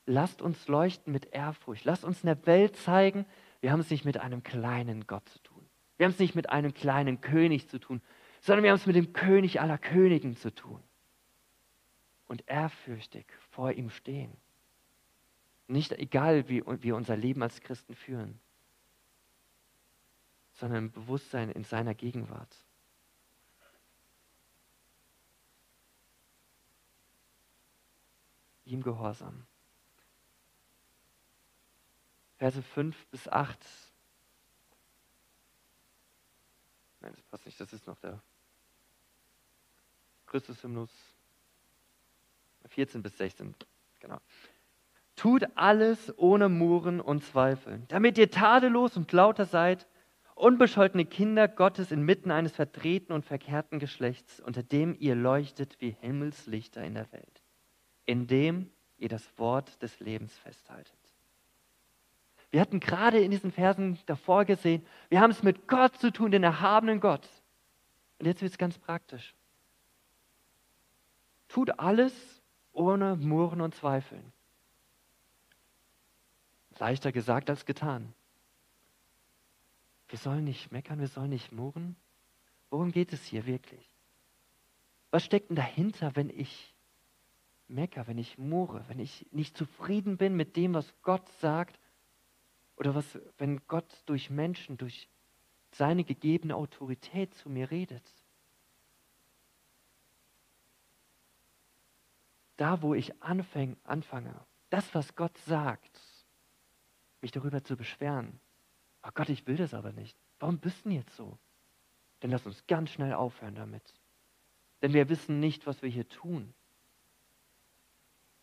[0.06, 1.84] Lasst uns leuchten mit Ehrfurcht.
[1.84, 3.26] Lasst uns in der Welt zeigen,
[3.60, 5.53] wir haben es nicht mit einem kleinen Gott zu tun.
[5.96, 8.02] Wir haben es nicht mit einem kleinen König zu tun,
[8.40, 10.82] sondern wir haben es mit dem König aller Königen zu tun.
[12.26, 14.36] Und ehrfürchtig vor ihm stehen.
[15.66, 18.40] Nicht egal, wie wir unser Leben als Christen führen,
[20.52, 22.64] sondern im Bewusstsein in seiner Gegenwart.
[28.64, 29.46] Ihm gehorsam.
[32.38, 33.58] Verse 5 bis 8
[37.04, 37.60] Nein, das passt nicht.
[37.60, 38.18] Das ist noch der
[40.24, 40.88] Christus-Hymnus
[42.68, 43.54] 14 bis 16.
[44.00, 44.18] Genau.
[45.14, 49.86] Tut alles ohne Murren und Zweifeln, damit ihr tadellos und lauter seid,
[50.34, 56.82] unbescholtene Kinder Gottes inmitten eines verdrehten und verkehrten Geschlechts, unter dem ihr leuchtet wie Himmelslichter
[56.82, 57.42] in der Welt,
[58.06, 61.03] indem ihr das Wort des Lebens festhaltet.
[62.54, 66.30] Wir hatten gerade in diesen Versen davor gesehen, wir haben es mit Gott zu tun,
[66.30, 67.28] den erhabenen Gott.
[68.20, 69.34] Und jetzt wird es ganz praktisch.
[71.48, 72.14] Tut alles
[72.72, 74.32] ohne Murren und Zweifeln.
[76.78, 78.14] Leichter gesagt als getan.
[80.06, 81.96] Wir sollen nicht meckern, wir sollen nicht murren.
[82.70, 83.84] Worum geht es hier wirklich?
[85.10, 86.72] Was steckt denn dahinter, wenn ich
[87.66, 91.80] mecker, wenn ich murre, wenn ich nicht zufrieden bin mit dem, was Gott sagt
[92.76, 95.08] oder was, wenn Gott durch Menschen, durch
[95.72, 98.14] seine gegebene Autorität zu mir redet?
[102.56, 104.34] Da, wo ich anfäng, anfange,
[104.70, 106.00] das, was Gott sagt,
[107.20, 108.38] mich darüber zu beschweren.
[109.02, 110.16] Oh Gott, ich will das aber nicht.
[110.38, 111.38] Warum bist du denn jetzt so?
[112.20, 113.82] Dann lass uns ganz schnell aufhören damit.
[114.82, 116.54] Denn wir wissen nicht, was wir hier tun.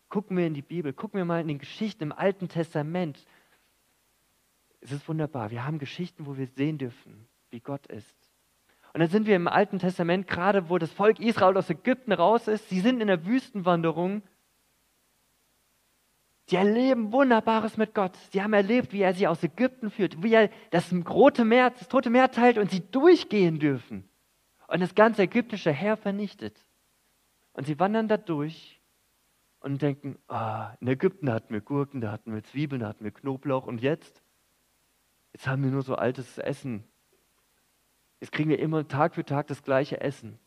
[0.08, 3.24] Gucken wir in die Bibel, gucken wir mal in den Geschichten im Alten Testament,
[4.82, 5.50] es ist wunderbar.
[5.50, 8.16] Wir haben Geschichten, wo wir sehen dürfen, wie Gott ist.
[8.92, 12.48] Und dann sind wir im Alten Testament, gerade wo das Volk Israel aus Ägypten raus
[12.48, 12.68] ist.
[12.68, 14.22] Sie sind in der Wüstenwanderung.
[16.46, 18.14] Sie erleben Wunderbares mit Gott.
[18.32, 21.88] Sie haben erlebt, wie er sie aus Ägypten führt, wie er das Rote Meer, das
[21.88, 24.06] Tote Meer teilt und sie durchgehen dürfen.
[24.66, 26.58] Und das ganze ägyptische Heer vernichtet.
[27.52, 28.80] Und sie wandern da durch
[29.60, 33.12] und denken, ah, in Ägypten hatten wir Gurken, da hatten wir Zwiebeln, da hatten wir
[33.12, 34.21] Knoblauch und jetzt?
[35.32, 36.84] Jetzt haben wir nur so altes Essen.
[38.20, 40.38] Jetzt kriegen wir immer Tag für Tag das gleiche Essen.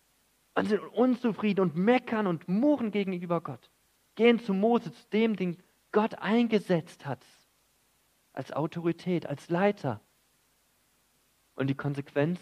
[0.54, 3.70] Und sind unzufrieden und meckern und murren gegenüber Gott.
[4.16, 7.26] Gehen zu Mose, zu dem, den Gott eingesetzt hat.
[8.32, 10.00] Als Autorität, als Leiter.
[11.56, 12.40] Und die Konsequenz?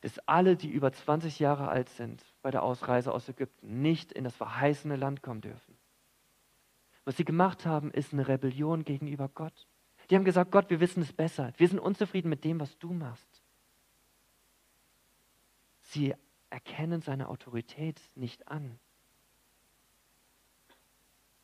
[0.00, 4.24] Dass alle, die über 20 Jahre alt sind, bei der Ausreise aus Ägypten nicht in
[4.24, 5.76] das verheißene Land kommen dürfen.
[7.04, 9.66] Was sie gemacht haben, ist eine Rebellion gegenüber Gott.
[10.08, 11.52] Die haben gesagt, Gott, wir wissen es besser.
[11.56, 13.42] Wir sind unzufrieden mit dem, was du machst.
[15.82, 16.14] Sie
[16.50, 18.78] erkennen seine Autorität nicht an.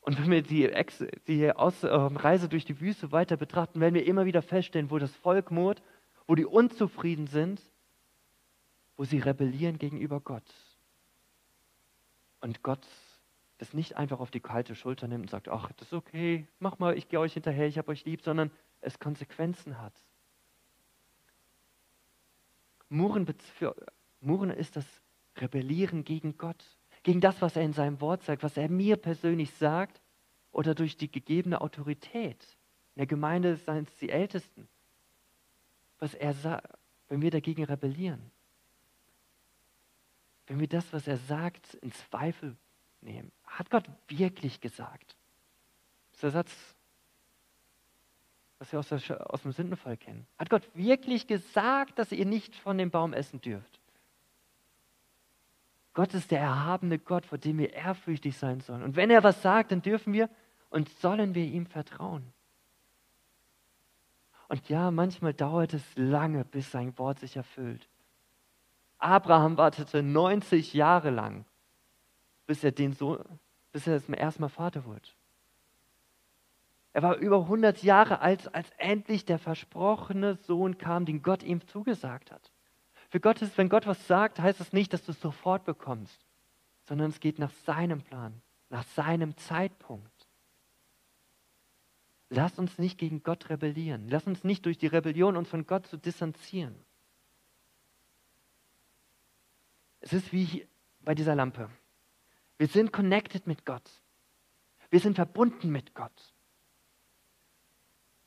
[0.01, 3.95] Und wenn wir die, Ex die Aus äh, Reise durch die Wüste weiter betrachten, werden
[3.95, 5.83] wir immer wieder feststellen, wo das Volk murrt,
[6.27, 7.63] wo die unzufrieden sind,
[8.97, 10.55] wo sie rebellieren gegenüber Gott.
[12.41, 12.87] Und Gott
[13.65, 16.79] das nicht einfach auf die kalte Schulter nimmt und sagt, ach, das ist okay, mach
[16.79, 18.51] mal, ich gehe euch hinterher, ich habe euch lieb, sondern
[18.83, 19.95] es Konsequenzen hat.
[22.91, 23.75] Murren, für,
[24.21, 24.85] Murren ist das
[25.37, 26.63] Rebellieren gegen Gott,
[27.03, 30.03] gegen das, was er in seinem Wort sagt, was er mir persönlich sagt
[30.53, 32.45] oder durch die gegebene Autorität.
[32.95, 34.69] In der Gemeinde seien es die Ältesten.
[35.99, 36.69] Was er sagt,
[37.09, 38.31] wenn wir dagegen rebellieren.
[40.47, 42.57] Wenn wir das, was er sagt, in Zweifel
[43.05, 43.31] nehmen.
[43.45, 45.17] Hat Gott wirklich gesagt?
[46.13, 46.75] Das ist der Satz,
[48.59, 50.27] was wir aus, der, aus dem Sündenfall kennen.
[50.39, 53.81] Hat Gott wirklich gesagt, dass ihr nicht von dem Baum essen dürft?
[55.93, 58.83] Gott ist der erhabene Gott, vor dem wir ehrfürchtig sein sollen.
[58.83, 60.29] Und wenn er was sagt, dann dürfen wir
[60.71, 62.33] und sollen wir ihm vertrauen.
[64.49, 67.89] Und ja, manchmal dauert es lange, bis sein Wort sich erfüllt.
[68.99, 71.45] Abraham wartete 90 Jahre lang,
[72.47, 73.23] bis er, den Sohn,
[73.73, 75.09] bis er zum ersten Mal Vater wurde.
[76.93, 81.67] Er war über 100 Jahre alt, als endlich der versprochene Sohn kam, den Gott ihm
[81.67, 82.53] zugesagt hat.
[83.11, 86.25] Für Gott ist, wenn Gott was sagt, heißt es nicht, dass du es sofort bekommst,
[86.85, 90.29] sondern es geht nach seinem Plan, nach seinem Zeitpunkt.
[92.29, 94.09] Lass uns nicht gegen Gott rebellieren.
[94.09, 96.75] Lass uns nicht durch die Rebellion uns von Gott zu distanzieren.
[100.01, 100.67] Es ist wie
[101.01, 101.71] bei dieser Lampe.
[102.59, 103.91] Wir sind connected mit Gott.
[104.91, 106.35] Wir sind verbunden mit Gott.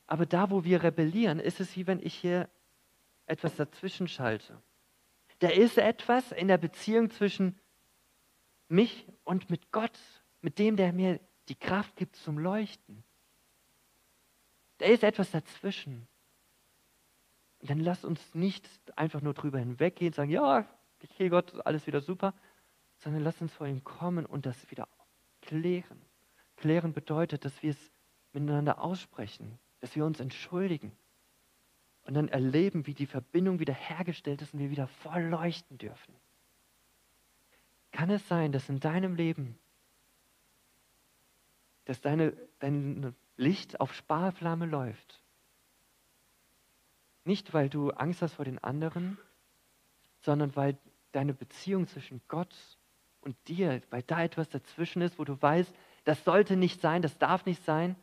[0.06, 2.50] Aber da, wo wir rebellieren, ist es wie wenn ich hier
[3.26, 4.62] etwas dazwischen schalte.
[5.40, 7.60] Da ist etwas in der Beziehung zwischen
[8.70, 10.00] mich und mit Gott,
[10.42, 13.04] mit dem, der mir die Kraft gibt zum Leuchten.
[14.80, 16.08] Da ist etwas dazwischen.
[17.60, 20.68] Und dann lass uns nicht einfach nur drüber hinweggehen und sagen, ja,
[21.04, 22.34] okay Gott, alles wieder super,
[22.98, 24.88] sondern lass uns vor ihm kommen und das wieder
[25.42, 26.02] klären.
[26.56, 27.92] Klären bedeutet, dass wir es
[28.34, 30.92] miteinander aussprechen, dass wir uns entschuldigen,
[32.08, 36.16] und dann erleben, wie die Verbindung wieder hergestellt ist und wir wieder voll leuchten dürfen.
[37.92, 39.60] Kann es sein, dass in deinem Leben,
[41.84, 45.22] dass deine, dein Licht auf Sparflamme läuft?
[47.26, 49.18] Nicht, weil du Angst hast vor den anderen,
[50.22, 50.78] sondern weil
[51.12, 52.77] deine Beziehung zwischen Gott
[53.28, 55.72] und dir, weil da etwas dazwischen ist, wo du weißt,
[56.06, 57.98] das sollte nicht sein, das darf nicht sein,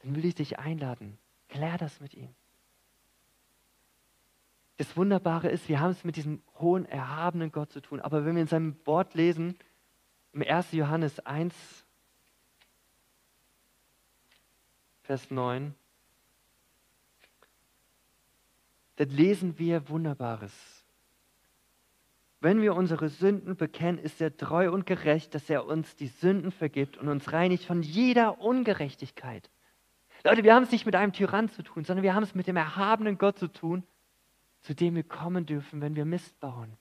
[0.00, 1.18] dann will ich dich einladen.
[1.48, 2.28] Klär das mit ihm.
[4.76, 8.00] Das Wunderbare ist, wir haben es mit diesem hohen, erhabenen Gott zu tun.
[8.00, 9.58] Aber wenn wir in seinem Wort lesen,
[10.34, 10.72] im 1.
[10.72, 11.54] Johannes 1,
[15.04, 15.74] Vers 9,
[18.96, 20.75] dann lesen wir Wunderbares.
[22.40, 26.52] Wenn wir unsere Sünden bekennen, ist er treu und gerecht, dass er uns die Sünden
[26.52, 29.50] vergibt und uns reinigt von jeder Ungerechtigkeit.
[30.24, 32.46] Leute, wir haben es nicht mit einem Tyrann zu tun, sondern wir haben es mit
[32.46, 33.84] dem erhabenen Gott zu tun,
[34.60, 36.76] zu dem wir kommen dürfen, wenn wir Mist bauen.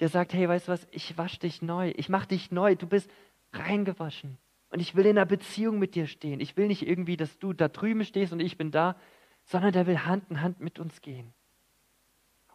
[0.00, 2.86] Der sagt, hey, weißt du was, ich wasche dich neu, ich mache dich neu, du
[2.86, 3.10] bist
[3.52, 4.38] reingewaschen.
[4.70, 6.40] Und ich will in einer Beziehung mit dir stehen.
[6.40, 8.96] Ich will nicht irgendwie, dass du da drüben stehst und ich bin da,
[9.44, 11.32] sondern der will Hand in Hand mit uns gehen.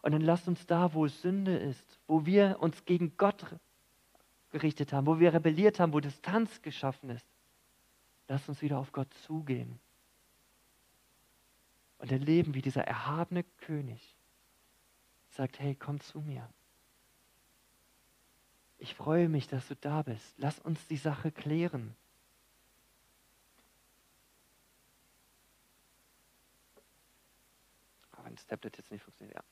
[0.02, 3.46] Und dann lasst uns da, wo Sünde ist, wo wir uns gegen Gott
[4.50, 7.26] gerichtet haben, wo wir rebelliert haben, wo Distanz geschaffen ist,
[8.28, 9.78] lasst uns wieder auf Gott zugehen
[11.98, 14.16] und erleben, wie dieser erhabene König
[15.30, 16.48] sagt, hey, komm zu mir.
[18.78, 20.34] Ich freue mich, dass du da bist.
[20.36, 21.94] Lass uns die Sache klären.
[28.10, 29.44] Aber wenn das Tablet jetzt nicht funktioniert, ja.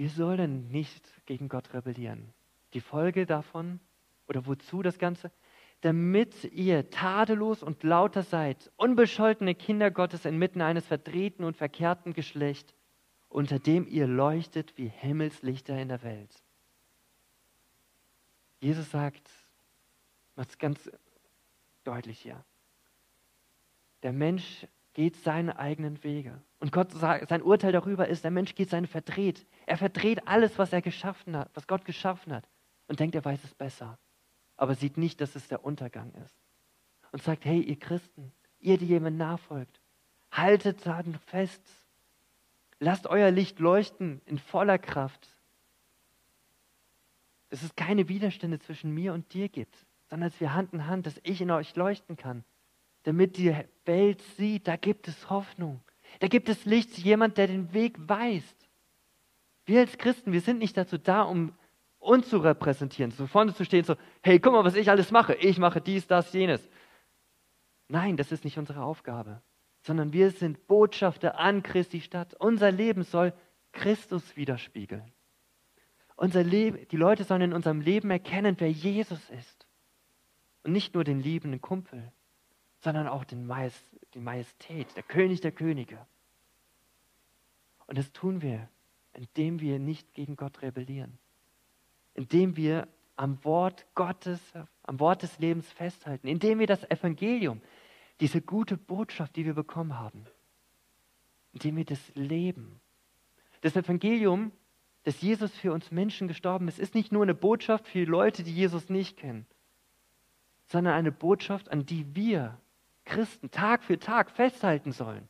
[0.00, 2.32] Wir sollen nicht gegen Gott rebellieren.
[2.72, 3.80] Die Folge davon,
[4.28, 5.30] oder wozu das Ganze?
[5.82, 12.74] damit ihr tadellos und lauter seid, unbescholtene Kinder Gottes inmitten eines verdrehten und verkehrten Geschlechts,
[13.28, 16.42] unter dem ihr leuchtet wie Himmelslichter in der Welt.
[18.60, 19.28] Jesus sagt,
[20.36, 20.90] macht es ganz
[21.84, 22.42] deutlich hier.
[24.02, 26.42] Der Mensch geht seine eigenen Wege.
[26.58, 29.46] Und Gott sagt, sein Urteil darüber ist, der Mensch geht seine verdreht.
[29.66, 32.48] Er verdreht alles, was er geschaffen hat, was Gott geschaffen hat
[32.88, 33.98] und denkt, er weiß es besser
[34.60, 36.36] aber sieht nicht, dass es der Untergang ist.
[37.12, 39.80] Und sagt, hey, ihr Christen, ihr, die jemand nachfolgt,
[40.30, 41.62] haltet daran fest.
[42.78, 45.34] Lasst euer Licht leuchten in voller Kraft.
[47.48, 49.74] dass es keine Widerstände zwischen mir und dir gibt,
[50.08, 52.44] sondern dass wir Hand in Hand, dass ich in euch leuchten kann,
[53.04, 55.80] damit die Welt sieht, da gibt es Hoffnung,
[56.18, 58.68] da gibt es Licht, jemand, der den Weg weist.
[59.64, 61.52] Wir als Christen, wir sind nicht dazu da, um
[61.98, 65.34] uns zu repräsentieren, so vorne zu stehen, so, hey, guck mal, was ich alles mache,
[65.34, 66.68] ich mache dies, das, jenes.
[67.88, 69.42] Nein, das ist nicht unsere Aufgabe,
[69.82, 72.34] sondern wir sind Botschafter an Christi Stadt.
[72.34, 73.32] Unser Leben soll
[73.72, 75.12] Christus widerspiegeln.
[76.16, 79.66] Unser Leben, die Leute sollen in unserem Leben erkennen, wer Jesus ist.
[80.64, 82.12] Und nicht nur den liebenden Kumpel,
[82.82, 85.98] sondern auch den Majest, die Majestät, der König der Könige.
[87.86, 88.68] Und das tun wir,
[89.14, 91.18] indem wir nicht gegen Gott rebellieren,
[92.14, 94.40] indem wir am Wort Gottes,
[94.82, 97.60] am Wort des Lebens festhalten, indem wir das Evangelium,
[98.20, 100.26] diese gute Botschaft, die wir bekommen haben,
[101.52, 102.80] indem wir das leben.
[103.60, 104.52] Das Evangelium
[105.04, 108.52] dass Jesus für uns Menschen gestorben ist, ist nicht nur eine Botschaft für Leute, die
[108.52, 109.46] Jesus nicht kennen,
[110.66, 112.58] sondern eine Botschaft, an die wir
[113.04, 115.28] Christen Tag für Tag festhalten sollen,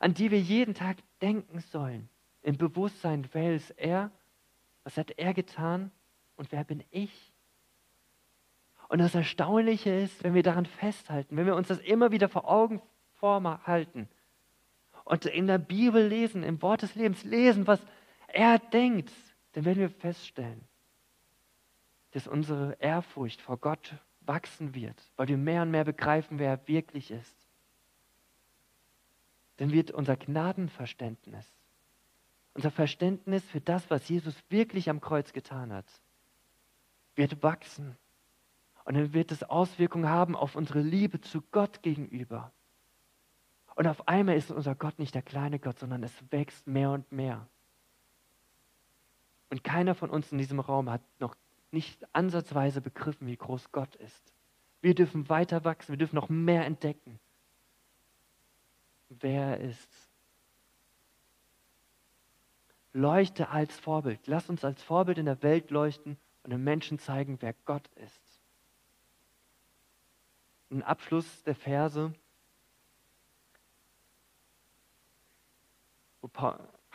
[0.00, 2.08] an die wir jeden Tag denken sollen,
[2.42, 4.10] im Bewusstsein, wer ist er,
[4.82, 5.90] was hat er getan
[6.36, 7.32] und wer bin ich?
[8.88, 12.48] Und das Erstaunliche ist, wenn wir daran festhalten, wenn wir uns das immer wieder vor
[12.48, 12.82] Augen
[13.14, 14.08] vorhalten
[15.04, 17.80] und in der Bibel lesen, im Wort des Lebens lesen, was
[18.28, 19.12] er denkt,
[19.52, 20.60] dann werden wir feststellen,
[22.10, 23.94] dass unsere Ehrfurcht vor Gott
[24.26, 27.36] wachsen wird, weil wir mehr und mehr begreifen, wer er wirklich ist.
[29.56, 31.46] Dann wird unser Gnadenverständnis,
[32.54, 35.86] unser Verständnis für das, was Jesus wirklich am Kreuz getan hat,
[37.14, 37.96] wird wachsen.
[38.84, 42.52] Und dann wird es Auswirkungen haben auf unsere Liebe zu Gott gegenüber.
[43.76, 47.10] Und auf einmal ist unser Gott nicht der kleine Gott, sondern es wächst mehr und
[47.10, 47.48] mehr.
[49.50, 51.36] Und keiner von uns in diesem Raum hat noch
[51.74, 54.32] nicht ansatzweise begriffen, wie groß Gott ist.
[54.80, 57.20] Wir dürfen weiter wachsen, wir dürfen noch mehr entdecken,
[59.10, 59.90] wer er ist.
[62.92, 64.26] Leuchte als Vorbild.
[64.26, 68.22] Lass uns als Vorbild in der Welt leuchten und den Menschen zeigen, wer Gott ist.
[70.70, 72.14] Ein Abschluss der Verse,
[76.20, 76.28] wo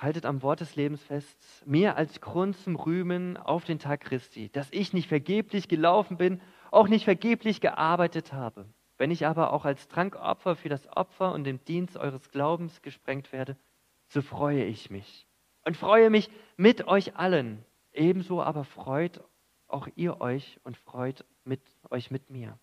[0.01, 4.49] haltet am Wort des Lebens fest, mir als Grund zum Rühmen auf den Tag Christi,
[4.49, 8.65] dass ich nicht vergeblich gelaufen bin, auch nicht vergeblich gearbeitet habe.
[8.97, 13.31] Wenn ich aber auch als Trankopfer für das Opfer und den Dienst eures Glaubens gesprengt
[13.31, 13.57] werde,
[14.07, 15.27] so freue ich mich
[15.65, 17.63] und freue mich mit euch allen.
[17.93, 19.21] Ebenso aber freut
[19.67, 22.57] auch ihr euch und freut mit euch mit mir.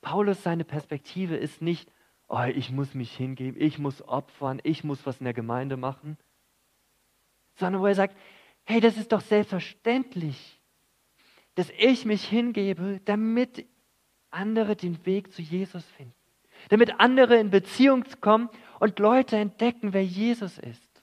[0.00, 1.90] Paulus, seine Perspektive ist nicht,
[2.28, 6.18] oh, ich muss mich hingeben, ich muss opfern, ich muss was in der Gemeinde machen,
[7.56, 8.16] sondern wo er sagt,
[8.64, 10.60] hey, das ist doch selbstverständlich,
[11.54, 13.66] dass ich mich hingebe, damit
[14.30, 16.14] andere den Weg zu Jesus finden,
[16.70, 18.48] damit andere in Beziehung kommen
[18.80, 21.02] und Leute entdecken, wer Jesus ist.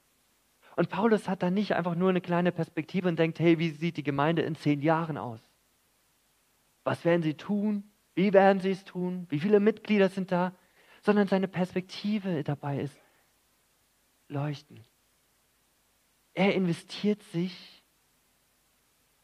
[0.75, 3.97] Und Paulus hat da nicht einfach nur eine kleine Perspektive und denkt, hey, wie sieht
[3.97, 5.41] die Gemeinde in zehn Jahren aus?
[6.85, 7.83] Was werden sie tun?
[8.15, 9.27] Wie werden sie es tun?
[9.29, 10.53] Wie viele Mitglieder sind da?
[11.01, 12.97] Sondern seine Perspektive dabei ist,
[14.29, 14.79] leuchten.
[16.39, 17.84] Er investiert sich,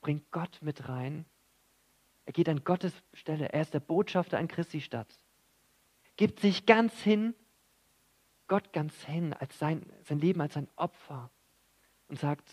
[0.02, 1.26] bringt Gott mit rein.
[2.26, 3.54] Er geht an Gottes Stelle.
[3.54, 5.08] Er ist der Botschafter an Christi Stadt.
[6.18, 7.34] Gibt sich ganz hin,
[8.48, 11.32] Gott ganz hin, als sein, sein Leben als ein Opfer
[12.10, 12.52] und sagt,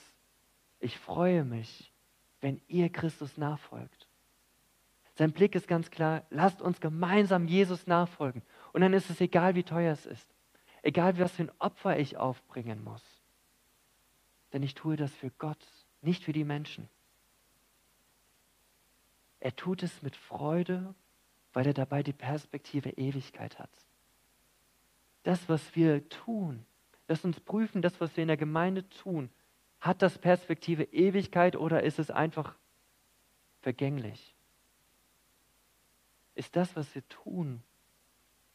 [0.79, 1.93] ich freue mich,
[2.41, 4.07] wenn ihr Christus nachfolgt.
[5.17, 8.43] Sein Blick ist ganz klar, lasst uns gemeinsam Jesus nachfolgen.
[8.73, 10.29] Und dann ist es egal, wie teuer es ist.
[10.83, 13.12] Egal, was für ein Opfer ich aufbringen muss
[14.53, 15.65] denn ich tue das für Gott,
[16.01, 16.89] nicht für die Menschen.
[19.41, 20.95] Er tut es mit Freude,
[21.53, 23.71] weil er dabei die Perspektive Ewigkeit hat.
[25.25, 26.65] Das, was wir tun,
[27.09, 29.31] lass uns prüfen, das, was wir in der Gemeinde tun,
[29.81, 32.55] hat das Perspektive Ewigkeit oder ist es einfach
[33.61, 34.35] vergänglich?
[36.35, 37.63] Ist das, was wir tun,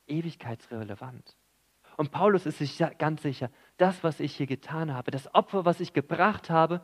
[0.08, 1.36] ewigkeitsrelevant?
[1.98, 5.80] Und Paulus ist sich ganz sicher, das, was ich hier getan habe, das Opfer, was
[5.80, 6.82] ich gebracht habe,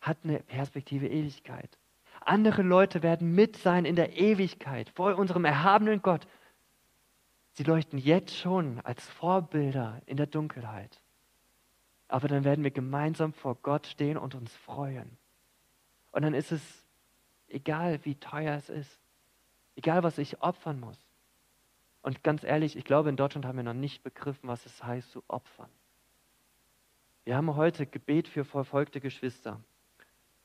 [0.00, 1.78] hat eine Perspektive Ewigkeit.
[2.20, 6.26] Andere Leute werden mit sein in der Ewigkeit vor unserem erhabenen Gott.
[7.52, 11.00] Sie leuchten jetzt schon als Vorbilder in der Dunkelheit.
[12.06, 15.16] Aber dann werden wir gemeinsam vor Gott stehen und uns freuen.
[16.10, 16.84] Und dann ist es
[17.48, 19.00] egal, wie teuer es ist,
[19.74, 20.98] egal, was ich opfern muss.
[22.02, 25.10] Und ganz ehrlich, ich glaube, in Deutschland haben wir noch nicht begriffen, was es heißt
[25.12, 25.70] zu opfern.
[27.24, 29.62] Wir haben heute Gebet für verfolgte Geschwister.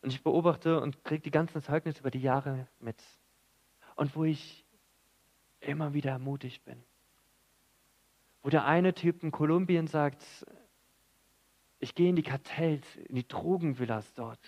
[0.02, 3.02] Und ich beobachte und kriege die ganzen Zeugnisse über die Jahre mit.
[3.96, 4.64] Und wo ich
[5.60, 6.84] immer wieder ermutigt bin.
[8.44, 10.24] Wo der eine Typ in Kolumbien sagt,
[11.80, 14.40] ich gehe in die Kartells, in die Drogenvillas dort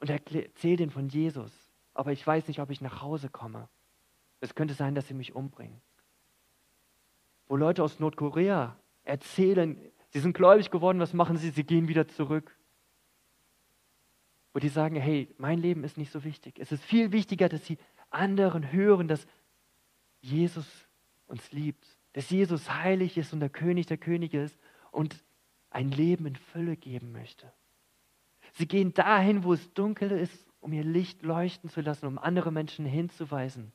[0.00, 1.52] und erzähle denen von Jesus,
[1.94, 3.68] aber ich weiß nicht, ob ich nach Hause komme.
[4.40, 5.80] Es könnte sein, dass sie mich umbringen.
[7.48, 9.78] Wo Leute aus Nordkorea erzählen,
[10.10, 11.50] sie sind gläubig geworden, was machen sie?
[11.50, 12.56] Sie gehen wieder zurück.
[14.52, 16.58] Wo die sagen, hey, mein Leben ist nicht so wichtig.
[16.58, 17.78] Es ist viel wichtiger, dass sie
[18.10, 19.26] anderen hören, dass
[20.20, 20.66] Jesus
[21.26, 24.58] uns liebt, dass Jesus heilig ist und der König der Könige ist
[24.90, 25.22] und
[25.70, 27.52] ein Leben in Fülle geben möchte.
[28.54, 32.50] Sie gehen dahin, wo es dunkel ist, um ihr Licht leuchten zu lassen, um andere
[32.50, 33.72] Menschen hinzuweisen.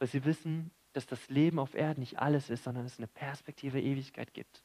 [0.00, 3.80] Weil sie wissen, dass das Leben auf Erden nicht alles ist, sondern es eine Perspektive
[3.80, 4.64] Ewigkeit gibt.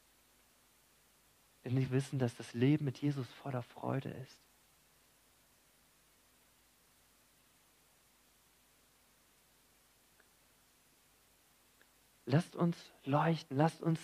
[1.63, 4.41] Denn sie wissen, dass das Leben mit Jesus voller Freude ist.
[12.25, 13.99] Lasst uns leuchten, lasst uns,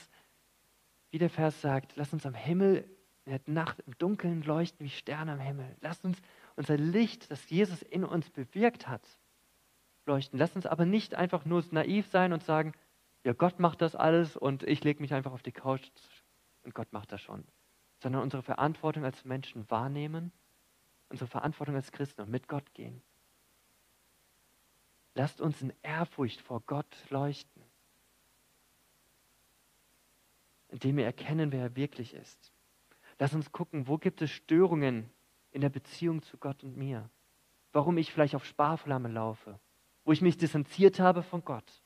[1.12, 2.88] wie der Vers sagt, lasst uns am Himmel
[3.26, 5.78] in der Nacht im Dunkeln leuchten wie Sterne am Himmel.
[5.80, 6.18] Lasst uns
[6.56, 9.08] unser Licht, das Jesus in uns bewirkt hat,
[10.06, 10.40] leuchten.
[10.40, 12.74] Lasst uns aber nicht einfach nur naiv sein und sagen,
[13.24, 15.88] ja, Gott macht das alles und ich lege mich einfach auf die Couch
[16.64, 17.46] und Gott macht das schon.
[18.00, 20.32] Sondern unsere Verantwortung als Menschen wahrnehmen,
[21.10, 23.02] unsere Verantwortung als Christen und mit Gott gehen.
[25.14, 27.64] Lasst uns in Ehrfurcht vor Gott leuchten,
[30.70, 32.52] indem wir erkennen, wer er wirklich ist.
[33.20, 35.12] Lass uns gucken, wo gibt es Störungen
[35.52, 37.10] in der Beziehung zu Gott und mir?
[37.74, 39.60] Warum ich vielleicht auf Sparflamme laufe?
[40.04, 41.82] Wo ich mich distanziert habe von Gott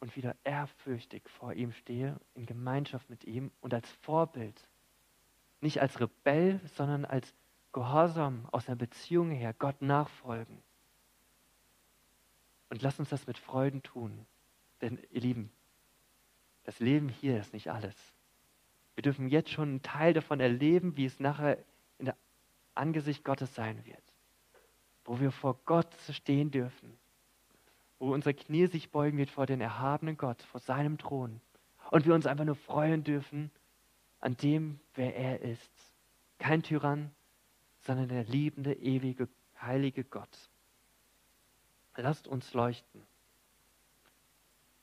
[0.00, 4.68] und wieder ehrfürchtig vor ihm stehe, in Gemeinschaft mit ihm und als Vorbild,
[5.60, 7.34] nicht als Rebell, sondern als
[7.72, 10.62] Gehorsam aus einer Beziehung her Gott nachfolgen.
[12.70, 14.26] Und lass uns das mit Freuden tun.
[14.80, 15.50] Denn ihr Lieben,
[16.64, 17.94] das Leben hier ist nicht alles.
[18.94, 21.58] Wir dürfen jetzt schon einen Teil davon erleben, wie es nachher
[21.98, 22.16] in der
[22.74, 24.05] Angesicht Gottes sein wird.
[25.06, 26.98] Wo wir vor Gott stehen dürfen.
[27.98, 31.40] Wo unser Knie sich beugen wird vor den erhabenen Gott, vor seinem Thron.
[31.90, 33.50] Und wir uns einfach nur freuen dürfen
[34.20, 35.72] an dem, wer er ist.
[36.38, 37.10] Kein Tyrann,
[37.80, 39.28] sondern der liebende, ewige,
[39.60, 40.50] heilige Gott.
[41.96, 43.02] Lasst uns leuchten.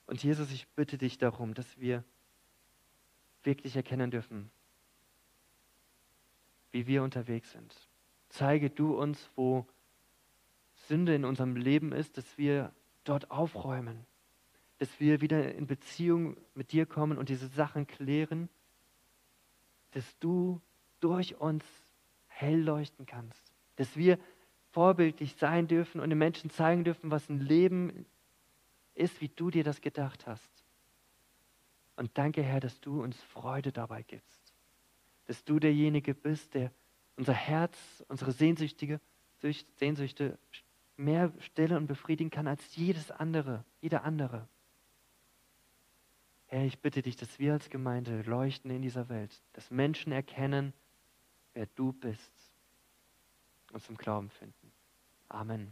[0.08, 2.04] Und Jesus, ich bitte dich darum, dass wir
[3.44, 4.50] wirklich erkennen dürfen,
[6.72, 7.76] wie wir unterwegs sind.
[8.30, 9.68] Zeige du uns, wo
[10.88, 12.74] Sünde in unserem Leben ist, dass wir
[13.04, 14.06] dort aufräumen,
[14.78, 18.50] dass wir wieder in Beziehung mit dir kommen und diese Sachen klären,
[19.92, 20.62] dass du
[21.00, 21.64] durch uns
[22.28, 24.18] hell leuchten kannst, dass wir
[24.72, 28.06] vorbildlich sein dürfen und den Menschen zeigen dürfen, was ein Leben
[28.96, 30.50] ist, wie du dir das gedacht hast.
[31.96, 34.54] Und danke, Herr, dass du uns Freude dabei gibst.
[35.26, 36.72] Dass du derjenige bist, der
[37.16, 39.00] unser Herz, unsere Sehnsüchtige,
[39.78, 40.40] Sehnsüchte
[40.98, 44.48] mehr stillen und befriedigen kann als jedes andere, jeder andere.
[46.48, 50.74] Herr, ich bitte dich, dass wir als Gemeinde leuchten in dieser Welt, dass Menschen erkennen,
[51.54, 52.32] wer du bist
[53.72, 54.72] und zum Glauben finden.
[55.30, 55.72] Amen.